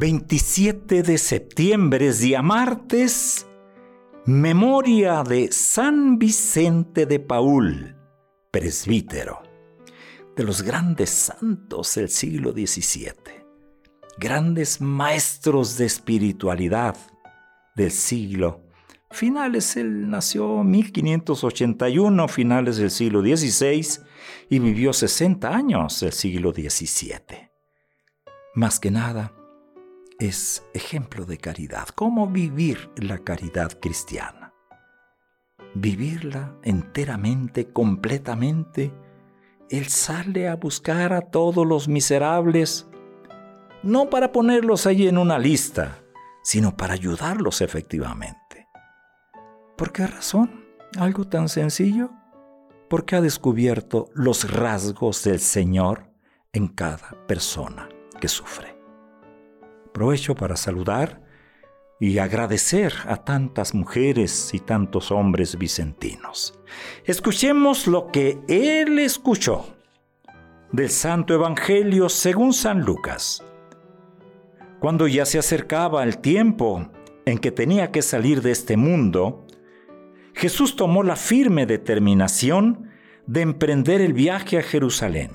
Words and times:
27 0.00 1.02
de 1.02 1.18
septiembre 1.18 2.06
es 2.06 2.20
día 2.20 2.40
martes, 2.40 3.46
memoria 4.24 5.22
de 5.22 5.52
San 5.52 6.18
Vicente 6.18 7.04
de 7.04 7.20
Paul, 7.20 7.98
presbítero, 8.50 9.42
de 10.34 10.44
los 10.44 10.62
grandes 10.62 11.10
santos 11.10 11.96
del 11.96 12.08
siglo 12.08 12.52
XVII, 12.52 13.12
grandes 14.16 14.80
maestros 14.80 15.76
de 15.76 15.84
espiritualidad 15.84 16.96
del 17.76 17.90
siglo. 17.90 18.62
Finales, 19.10 19.76
él 19.76 20.08
nació 20.08 20.62
en 20.62 20.70
1581, 20.70 22.26
finales 22.28 22.78
del 22.78 22.90
siglo 22.90 23.20
XVI, 23.20 24.02
y 24.48 24.60
vivió 24.60 24.94
60 24.94 25.54
años 25.54 26.00
del 26.00 26.12
siglo 26.14 26.52
XVII. 26.54 27.50
Más 28.54 28.80
que 28.80 28.90
nada, 28.90 29.34
es 30.20 30.62
ejemplo 30.74 31.24
de 31.24 31.38
caridad. 31.38 31.88
¿Cómo 31.88 32.28
vivir 32.28 32.90
la 32.96 33.18
caridad 33.18 33.72
cristiana? 33.80 34.52
Vivirla 35.74 36.54
enteramente, 36.62 37.72
completamente. 37.72 38.92
Él 39.70 39.86
sale 39.86 40.48
a 40.48 40.56
buscar 40.56 41.14
a 41.14 41.22
todos 41.22 41.66
los 41.66 41.88
miserables, 41.88 42.86
no 43.82 44.10
para 44.10 44.30
ponerlos 44.30 44.86
allí 44.86 45.08
en 45.08 45.16
una 45.16 45.38
lista, 45.38 46.02
sino 46.42 46.76
para 46.76 46.94
ayudarlos 46.94 47.62
efectivamente. 47.62 48.68
¿Por 49.76 49.90
qué 49.90 50.06
razón? 50.06 50.66
Algo 50.98 51.24
tan 51.24 51.48
sencillo. 51.48 52.10
Porque 52.90 53.16
ha 53.16 53.20
descubierto 53.20 54.10
los 54.14 54.52
rasgos 54.52 55.22
del 55.24 55.38
Señor 55.38 56.12
en 56.52 56.66
cada 56.66 57.16
persona 57.26 57.88
que 58.20 58.26
sufre. 58.28 58.79
Aprovecho 59.90 60.36
para 60.36 60.56
saludar 60.56 61.20
y 61.98 62.18
agradecer 62.18 62.94
a 63.06 63.16
tantas 63.16 63.74
mujeres 63.74 64.54
y 64.54 64.60
tantos 64.60 65.10
hombres 65.10 65.58
vicentinos. 65.58 66.58
Escuchemos 67.04 67.88
lo 67.88 68.12
que 68.12 68.38
él 68.46 69.00
escuchó 69.00 69.66
del 70.70 70.90
Santo 70.90 71.34
Evangelio 71.34 72.08
según 72.08 72.52
San 72.52 72.82
Lucas. 72.82 73.44
Cuando 74.78 75.08
ya 75.08 75.26
se 75.26 75.40
acercaba 75.40 76.04
el 76.04 76.18
tiempo 76.18 76.88
en 77.26 77.38
que 77.38 77.50
tenía 77.50 77.90
que 77.90 78.00
salir 78.00 78.42
de 78.42 78.52
este 78.52 78.76
mundo, 78.76 79.44
Jesús 80.34 80.76
tomó 80.76 81.02
la 81.02 81.16
firme 81.16 81.66
determinación 81.66 82.90
de 83.26 83.40
emprender 83.40 84.00
el 84.00 84.12
viaje 84.12 84.56
a 84.56 84.62
Jerusalén. 84.62 85.32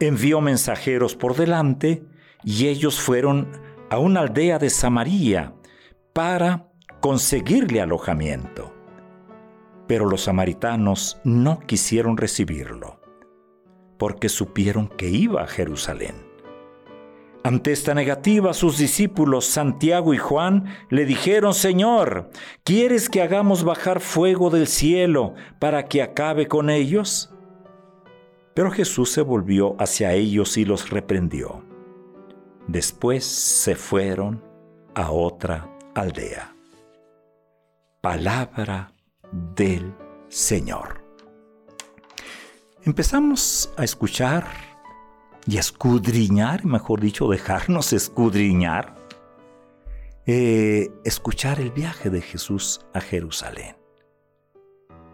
Envió 0.00 0.40
mensajeros 0.40 1.14
por 1.14 1.36
delante 1.36 2.09
y 2.44 2.68
ellos 2.68 3.00
fueron 3.00 3.48
a 3.90 3.98
una 3.98 4.20
aldea 4.20 4.58
de 4.58 4.70
Samaria 4.70 5.54
para 6.12 6.66
conseguirle 7.00 7.80
alojamiento. 7.80 8.72
Pero 9.86 10.06
los 10.06 10.22
samaritanos 10.22 11.20
no 11.24 11.60
quisieron 11.60 12.16
recibirlo, 12.16 13.00
porque 13.98 14.28
supieron 14.28 14.88
que 14.88 15.08
iba 15.08 15.42
a 15.42 15.46
Jerusalén. 15.46 16.30
Ante 17.42 17.72
esta 17.72 17.94
negativa, 17.94 18.52
sus 18.52 18.76
discípulos 18.76 19.46
Santiago 19.46 20.12
y 20.12 20.18
Juan 20.18 20.66
le 20.90 21.06
dijeron, 21.06 21.54
Señor, 21.54 22.30
¿quieres 22.64 23.08
que 23.08 23.22
hagamos 23.22 23.64
bajar 23.64 24.00
fuego 24.00 24.50
del 24.50 24.66
cielo 24.66 25.34
para 25.58 25.86
que 25.86 26.02
acabe 26.02 26.48
con 26.48 26.68
ellos? 26.68 27.34
Pero 28.54 28.70
Jesús 28.70 29.10
se 29.10 29.22
volvió 29.22 29.74
hacia 29.78 30.12
ellos 30.12 30.58
y 30.58 30.66
los 30.66 30.90
reprendió. 30.90 31.69
Después 32.70 33.24
se 33.24 33.74
fueron 33.74 34.44
a 34.94 35.10
otra 35.10 35.68
aldea. 35.92 36.54
Palabra 38.00 38.92
del 39.56 39.92
Señor. 40.28 41.04
Empezamos 42.84 43.74
a 43.76 43.82
escuchar 43.82 44.46
y 45.48 45.56
a 45.56 45.60
escudriñar, 45.60 46.64
mejor 46.64 47.00
dicho, 47.00 47.26
dejarnos 47.28 47.92
escudriñar, 48.02 48.94
eh, 50.26 50.92
escuchar 51.04 51.58
el 51.58 51.72
viaje 51.72 52.08
de 52.08 52.20
Jesús 52.20 52.86
a 52.94 53.00
Jerusalén. 53.00 53.74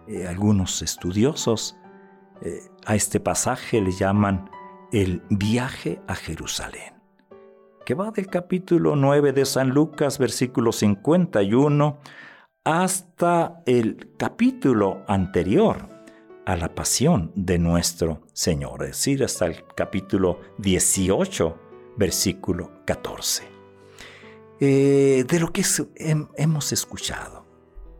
Eh, 0.08 0.28
algunos 0.28 0.82
estudiosos 0.82 1.74
eh, 2.42 2.60
a 2.84 2.96
este 2.96 3.18
pasaje 3.18 3.80
le 3.80 3.92
llaman 3.92 4.50
el 4.92 5.22
viaje 5.30 6.02
a 6.06 6.14
Jerusalén 6.14 6.95
que 7.86 7.94
va 7.94 8.10
del 8.10 8.26
capítulo 8.26 8.96
9 8.96 9.32
de 9.32 9.44
San 9.46 9.68
Lucas, 9.68 10.18
versículo 10.18 10.72
51, 10.72 12.00
hasta 12.64 13.62
el 13.64 14.10
capítulo 14.18 15.04
anterior 15.06 15.88
a 16.46 16.56
la 16.56 16.74
pasión 16.74 17.30
de 17.36 17.60
nuestro 17.60 18.22
Señor, 18.32 18.82
es 18.82 18.88
decir, 18.88 19.22
hasta 19.22 19.46
el 19.46 19.64
capítulo 19.76 20.40
18, 20.58 21.56
versículo 21.96 22.72
14. 22.86 23.44
Eh, 24.58 25.24
de 25.28 25.38
lo 25.38 25.52
que 25.52 25.62
hemos 26.34 26.72
escuchado, 26.72 27.46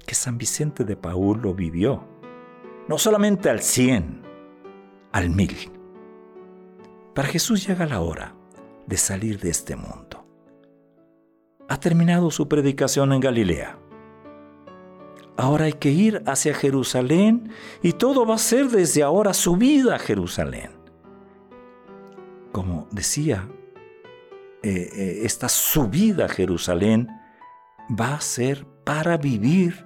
que 0.04 0.16
San 0.16 0.36
Vicente 0.36 0.82
de 0.82 0.96
Paul 0.96 1.42
lo 1.42 1.54
vivió, 1.54 2.02
no 2.88 2.98
solamente 2.98 3.50
al 3.50 3.62
100, 3.62 4.22
al 5.12 5.30
mil. 5.30 5.70
Para 7.14 7.28
Jesús 7.28 7.64
llega 7.64 7.86
la 7.86 8.00
hora 8.00 8.35
de 8.86 8.96
salir 8.96 9.40
de 9.40 9.50
este 9.50 9.76
mundo. 9.76 10.24
Ha 11.68 11.80
terminado 11.80 12.30
su 12.30 12.48
predicación 12.48 13.12
en 13.12 13.20
Galilea. 13.20 13.78
Ahora 15.36 15.66
hay 15.66 15.74
que 15.74 15.90
ir 15.90 16.22
hacia 16.26 16.54
Jerusalén 16.54 17.50
y 17.82 17.92
todo 17.92 18.24
va 18.24 18.36
a 18.36 18.38
ser 18.38 18.68
desde 18.68 19.02
ahora 19.02 19.34
su 19.34 19.56
vida 19.56 19.96
a 19.96 19.98
Jerusalén. 19.98 20.70
Como 22.52 22.88
decía, 22.90 23.48
eh, 24.62 24.90
eh, 24.96 25.20
esta 25.24 25.48
subida 25.48 26.24
a 26.24 26.28
Jerusalén 26.28 27.08
va 27.88 28.14
a 28.14 28.20
ser 28.20 28.66
para 28.84 29.18
vivir 29.18 29.84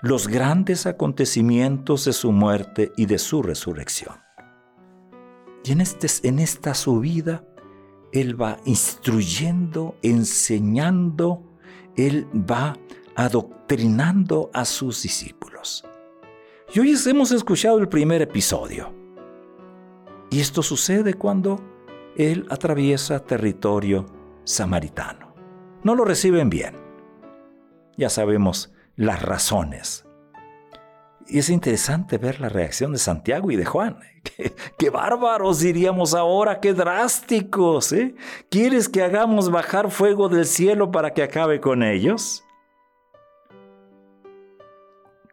los 0.00 0.26
grandes 0.26 0.86
acontecimientos 0.86 2.04
de 2.06 2.12
su 2.12 2.32
muerte 2.32 2.90
y 2.96 3.06
de 3.06 3.18
su 3.18 3.42
resurrección. 3.42 4.16
Y 5.64 5.72
en, 5.72 5.80
este, 5.80 6.08
en 6.26 6.40
esta 6.40 6.74
subida 6.74 7.44
él 8.12 8.40
va 8.40 8.58
instruyendo, 8.66 9.96
enseñando, 10.02 11.42
Él 11.96 12.26
va 12.34 12.76
adoctrinando 13.16 14.50
a 14.52 14.66
sus 14.66 15.02
discípulos. 15.02 15.84
Y 16.74 16.80
hoy 16.80 16.94
hemos 17.06 17.32
escuchado 17.32 17.78
el 17.78 17.88
primer 17.88 18.20
episodio. 18.20 18.92
Y 20.30 20.40
esto 20.40 20.62
sucede 20.62 21.14
cuando 21.14 21.58
Él 22.16 22.46
atraviesa 22.50 23.18
territorio 23.20 24.06
samaritano. 24.44 25.34
No 25.82 25.94
lo 25.94 26.04
reciben 26.04 26.50
bien. 26.50 26.76
Ya 27.96 28.10
sabemos 28.10 28.72
las 28.96 29.22
razones 29.22 30.06
y 31.28 31.38
es 31.38 31.50
interesante 31.50 32.18
ver 32.18 32.40
la 32.40 32.48
reacción 32.48 32.92
de 32.92 32.98
Santiago 32.98 33.50
y 33.50 33.56
de 33.56 33.64
Juan. 33.64 33.98
Qué, 34.78 34.90
bárbaros 34.90 35.60
diríamos 35.60 36.14
ahora, 36.14 36.60
qué 36.60 36.74
drásticos. 36.74 37.92
¿eh? 37.92 38.14
¿Quieres 38.50 38.88
que 38.88 39.02
hagamos 39.02 39.50
bajar 39.50 39.90
fuego 39.90 40.28
del 40.28 40.46
cielo 40.46 40.90
para 40.90 41.12
que 41.12 41.22
acabe 41.22 41.60
con 41.60 41.82
ellos? 41.82 42.44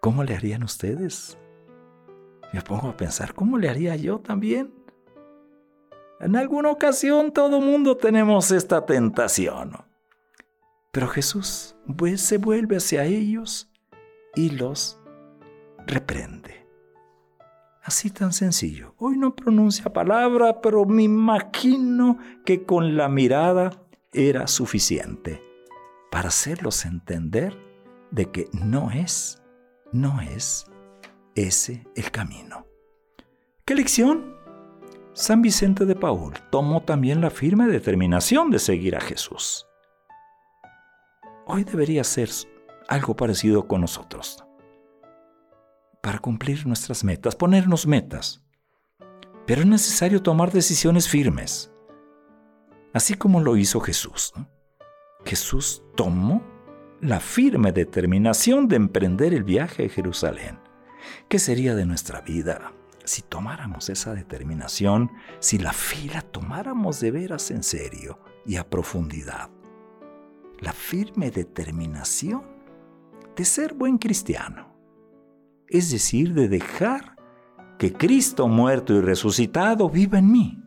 ¿Cómo 0.02 0.24
le 0.24 0.36
harían 0.36 0.64
ustedes? 0.64 1.38
Me 2.54 2.62
pongo 2.62 2.90
a 2.90 2.98
pensar, 2.98 3.34
¿cómo 3.34 3.58
le 3.58 3.70
haría 3.70 3.96
yo 3.96 4.20
también? 4.20 4.74
En 6.20 6.36
alguna 6.36 6.70
ocasión 6.70 7.32
todo 7.32 7.62
mundo 7.62 7.96
tenemos 7.96 8.52
esta 8.52 8.86
tentación. 8.86 9.74
Pero 10.92 11.08
Jesús 11.08 11.76
pues, 11.98 12.22
se 12.22 12.38
vuelve 12.38 12.78
hacia 12.78 13.04
ellos 13.06 13.70
y 14.36 14.50
los 14.52 14.99
reprende. 15.90 16.68
Así 17.84 18.10
tan 18.12 18.34
sencillo. 18.34 18.94
Hoy 18.98 19.18
no 19.18 19.36
pronuncia 19.36 19.92
palabra, 19.92 20.62
pero 20.62 20.86
me 20.86 21.04
imagino 21.04 22.18
que 22.46 22.64
con 22.64 22.96
la 22.96 23.10
mirada 23.10 23.72
era 24.14 24.48
suficiente 24.48 25.44
para 26.12 26.30
hacerlos 26.30 26.86
entender 26.86 27.58
de 28.12 28.32
que 28.32 28.48
no 28.54 28.92
es, 28.92 29.42
no 29.92 30.22
es 30.22 30.66
ese 31.36 31.88
el 31.96 32.12
camino. 32.12 32.66
¿Qué 33.66 33.76
lección? 33.76 34.36
San 35.14 35.42
Vicente 35.42 35.86
de 35.86 35.96
Paul 35.96 36.34
tomó 36.52 36.84
también 36.84 37.22
la 37.22 37.30
firme 37.30 37.68
determinación 37.68 38.52
de 38.52 38.60
seguir 38.60 38.96
a 38.96 39.02
Jesús. 39.02 39.66
Hoy 41.46 41.64
debería 41.64 42.04
ser 42.04 42.30
algo 42.88 43.16
parecido 43.16 43.68
con 43.68 43.82
nosotros. 43.82 44.44
Para 46.02 46.20
cumplir 46.20 46.66
nuestras 46.66 47.04
metas, 47.04 47.36
ponernos 47.36 47.86
metas. 47.86 48.42
Pero 49.46 49.62
es 49.62 49.68
necesario 49.68 50.22
tomar 50.22 50.52
decisiones 50.52 51.10
firmes, 51.10 51.72
así 52.94 53.16
como 53.16 53.42
lo 53.42 53.58
hizo 53.58 53.80
Jesús. 53.80 54.34
Jesús 55.26 55.84
tomó 55.96 56.42
la 57.02 57.20
firme 57.20 57.72
determinación 57.72 58.68
de 58.68 58.76
emprender 58.76 59.34
el 59.34 59.44
viaje 59.44 59.86
a 59.86 59.90
Jerusalén. 59.90 60.60
¿Qué 61.28 61.40
sería 61.40 61.76
de 61.76 61.86
nuestra 61.86 62.22
vida 62.22 62.74
si 63.04 63.22
tomáramos 63.22 63.90
esa 63.90 64.14
determinación, 64.14 65.12
si 65.40 65.58
la 65.58 65.74
fila 65.74 66.22
tomáramos 66.22 67.00
de 67.00 67.12
veras 67.12 67.52
en 67.52 67.64
serio 67.64 68.20
y 68.46 68.58
a 68.58 68.70
profundidad? 68.70 69.50
La 70.60 70.74
firme 70.74 71.32
determinación 71.32 72.44
de 73.36 73.46
ser 73.46 73.74
buen 73.74 73.98
cristiano, 73.98 74.69
es 75.70 75.92
decir, 75.92 76.34
de 76.34 76.48
dejar 76.48 77.16
que 77.78 77.94
Cristo 77.94 78.48
muerto 78.48 78.94
y 78.94 79.02
resucitado 79.02 79.90
viva 79.90 80.20
en 80.20 80.32
mí. 80.32 80.64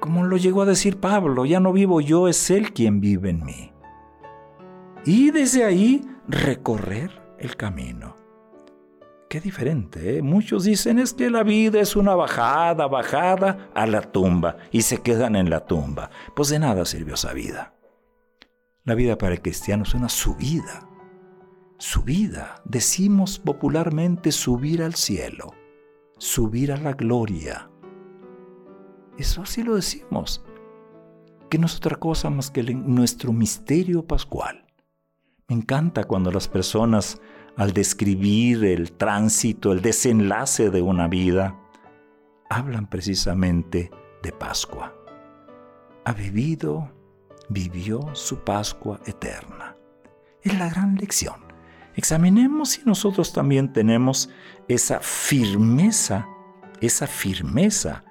Como 0.00 0.24
lo 0.24 0.36
llegó 0.36 0.62
a 0.62 0.66
decir 0.66 0.98
Pablo, 0.98 1.44
ya 1.44 1.60
no 1.60 1.72
vivo 1.72 2.00
yo, 2.00 2.28
es 2.28 2.50
Él 2.50 2.72
quien 2.72 3.00
vive 3.00 3.30
en 3.30 3.44
mí. 3.44 3.72
Y 5.04 5.30
desde 5.30 5.64
ahí 5.64 6.02
recorrer 6.28 7.10
el 7.38 7.56
camino. 7.56 8.16
Qué 9.28 9.40
diferente, 9.40 10.18
¿eh? 10.18 10.22
Muchos 10.22 10.64
dicen 10.64 10.98
es 10.98 11.14
que 11.14 11.30
la 11.30 11.42
vida 11.42 11.80
es 11.80 11.96
una 11.96 12.14
bajada, 12.14 12.86
bajada 12.86 13.70
a 13.74 13.86
la 13.86 14.02
tumba 14.02 14.58
y 14.70 14.82
se 14.82 14.98
quedan 14.98 15.36
en 15.36 15.48
la 15.48 15.64
tumba. 15.64 16.10
Pues 16.36 16.50
de 16.50 16.58
nada 16.58 16.84
sirvió 16.84 17.14
esa 17.14 17.32
vida. 17.32 17.74
La 18.84 18.94
vida 18.94 19.16
para 19.16 19.32
el 19.32 19.40
cristiano 19.40 19.84
es 19.84 19.94
una 19.94 20.10
subida. 20.10 20.86
Subida. 21.82 22.62
Decimos 22.64 23.38
popularmente 23.38 24.30
subir 24.30 24.82
al 24.82 24.94
cielo 24.94 25.52
subir 26.22 26.70
a 26.70 26.76
la 26.76 26.92
gloria. 26.92 27.68
Eso 29.18 29.42
así 29.42 29.64
lo 29.64 29.74
decimos, 29.74 30.44
que 31.50 31.58
no 31.58 31.66
es 31.66 31.76
otra 31.76 31.96
cosa 31.96 32.30
más 32.30 32.48
que 32.48 32.62
nuestro 32.62 33.32
misterio 33.32 34.06
pascual. 34.06 34.64
Me 35.48 35.56
encanta 35.56 36.04
cuando 36.04 36.30
las 36.30 36.46
personas, 36.46 37.20
al 37.56 37.72
describir 37.72 38.64
el 38.64 38.92
tránsito, 38.92 39.72
el 39.72 39.82
desenlace 39.82 40.70
de 40.70 40.80
una 40.80 41.08
vida, 41.08 41.58
hablan 42.48 42.88
precisamente 42.88 43.90
de 44.22 44.30
Pascua. 44.30 44.94
Ha 46.04 46.12
vivido, 46.12 46.88
vivió 47.48 48.14
su 48.14 48.38
Pascua 48.38 49.00
eterna. 49.06 49.76
Es 50.42 50.56
la 50.56 50.70
gran 50.70 50.94
lección. 50.94 51.51
Examinemos 51.94 52.70
si 52.70 52.82
nosotros 52.84 53.32
también 53.32 53.72
tenemos 53.72 54.30
esa 54.68 55.00
firmeza, 55.00 56.26
esa 56.80 57.06
firmeza, 57.06 58.04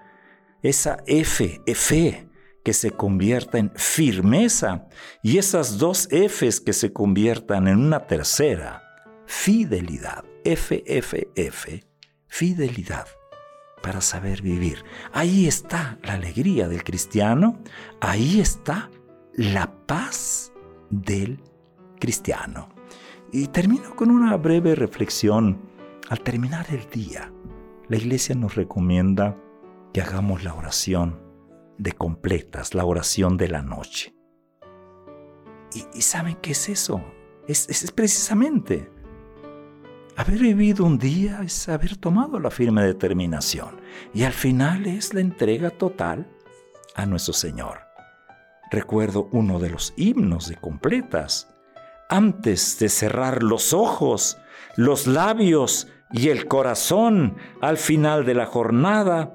esa 0.61 0.97
F, 1.07 1.61
F, 1.65 2.27
que 2.63 2.73
se 2.73 2.91
convierta 2.91 3.57
en 3.57 3.71
firmeza 3.75 4.87
y 5.23 5.37
esas 5.37 5.77
dos 5.77 6.07
Fs 6.11 6.61
que 6.61 6.73
se 6.73 6.93
conviertan 6.93 7.67
en 7.67 7.79
una 7.79 8.05
tercera, 8.05 8.83
fidelidad, 9.25 10.23
F, 10.43 10.83
F, 10.85 11.27
F, 11.35 11.83
fidelidad 12.27 13.07
para 13.81 14.01
saber 14.01 14.41
vivir. 14.41 14.83
Ahí 15.11 15.47
está 15.47 15.97
la 16.03 16.13
alegría 16.13 16.67
del 16.67 16.83
cristiano, 16.83 17.59
ahí 17.99 18.39
está 18.39 18.91
la 19.33 19.71
paz 19.87 20.51
del 20.91 21.41
cristiano. 21.99 22.69
Y 23.31 23.47
termino 23.47 23.95
con 23.95 24.11
una 24.11 24.35
breve 24.35 24.75
reflexión. 24.75 25.69
Al 26.09 26.19
terminar 26.19 26.65
el 26.71 26.89
día, 26.89 27.31
la 27.87 27.95
iglesia 27.95 28.35
nos 28.35 28.55
recomienda 28.55 29.37
que 29.93 30.01
hagamos 30.01 30.43
la 30.43 30.53
oración 30.53 31.21
de 31.77 31.93
completas, 31.93 32.73
la 32.75 32.83
oración 32.83 33.37
de 33.37 33.47
la 33.47 33.61
noche. 33.61 34.13
¿Y, 35.93 36.01
saben 36.01 36.35
qué 36.41 36.51
es 36.51 36.67
eso? 36.67 37.01
Es, 37.47 37.69
es, 37.69 37.89
precisamente 37.91 38.91
haber 40.17 40.39
vivido 40.39 40.83
un 40.83 40.97
día, 40.97 41.39
es 41.43 41.69
haber 41.69 41.95
tomado 41.95 42.37
la 42.41 42.51
firme 42.51 42.83
determinación. 42.83 43.79
Y 44.13 44.23
al 44.23 44.33
final 44.33 44.85
es 44.85 45.13
la 45.13 45.21
entrega 45.21 45.69
total 45.69 46.29
a 46.95 47.05
nuestro 47.05 47.33
Señor. 47.33 47.79
Recuerdo 48.69 49.29
uno 49.31 49.59
de 49.59 49.69
los 49.69 49.93
himnos 49.95 50.49
de 50.49 50.57
completas 50.57 51.50
antes 52.11 52.77
de 52.77 52.89
cerrar 52.89 53.41
los 53.41 53.73
ojos, 53.73 54.37
los 54.75 55.07
labios 55.07 55.87
y 56.11 56.27
el 56.27 56.47
corazón 56.47 57.37
al 57.61 57.77
final 57.77 58.25
de 58.25 58.33
la 58.33 58.45
jornada. 58.45 59.33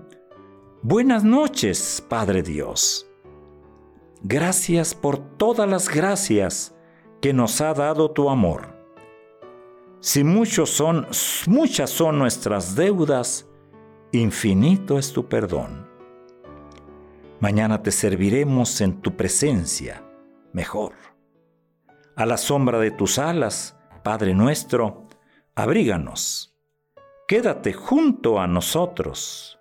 Buenas 0.83 1.25
noches, 1.25 2.05
Padre 2.07 2.43
Dios. 2.43 3.07
Gracias 4.23 4.95
por 4.95 5.19
todas 5.19 5.69
las 5.69 5.89
gracias 5.89 6.75
que 7.23 7.33
nos 7.33 7.63
ha 7.63 7.73
dado 7.73 8.11
tu 8.11 8.29
amor. 8.29 8.77
Si 10.01 10.23
muchos 10.23 10.69
son, 10.69 11.07
muchas 11.47 11.89
son 11.89 12.19
nuestras 12.19 12.77
deudas, 12.77 13.49
infinito 14.13 14.99
es 14.99 15.15
tu 15.15 15.27
perdón. 15.27 15.89
Mañana 17.41 17.83
te 17.83 17.91
serviremos 17.91 18.83
en 18.83 19.01
tu 19.01 19.17
presencia 19.17 20.03
mejor 20.53 21.16
a 22.17 22.25
la 22.25 22.39
sombra 22.39 22.79
de 22.79 22.91
tus 22.91 23.19
alas, 23.19 23.77
Padre 24.03 24.35
nuestro, 24.35 25.07
abríganos. 25.55 26.57
Quédate 27.29 27.75
junto 27.75 28.41
a 28.41 28.47
nosotros 28.47 29.59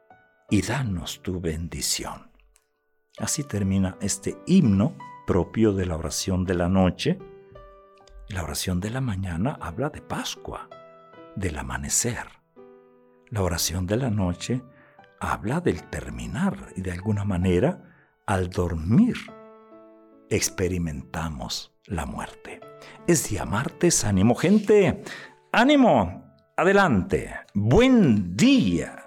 y 0.50 0.62
danos 0.62 1.22
tu 1.22 1.42
bendición. 1.42 2.32
Así 3.18 3.44
termina 3.44 3.98
este 4.02 4.38
himno 4.48 4.96
propio 5.28 5.74
de 5.74 5.86
la 5.86 5.98
oración 5.98 6.46
de 6.46 6.54
la 6.54 6.70
noche. 6.70 7.20
La 8.30 8.44
oración 8.44 8.80
de 8.80 8.90
la 8.90 9.02
mañana 9.02 9.58
habla 9.60 9.90
de 9.90 10.02
Pascua, 10.02 10.70
del 11.36 11.58
amanecer. 11.58 12.28
La 13.30 13.42
oración 13.42 13.86
de 13.86 13.98
la 13.98 14.10
noche 14.10 14.64
habla 15.20 15.60
del 15.60 15.84
terminar 15.90 16.70
y 16.78 16.82
de 16.82 16.92
alguna 16.92 17.26
manera 17.26 18.22
al 18.26 18.50
dormir 18.50 19.16
experimentamos 20.30 21.74
la 21.86 22.06
muerte. 22.06 22.62
Es 23.08 23.30
día 23.30 23.46
martes, 23.46 24.04
ánimo 24.04 24.36
gente, 24.36 25.04
ánimo, 25.52 26.36
adelante, 26.58 27.34
buen 27.54 28.36
día. 28.36 29.05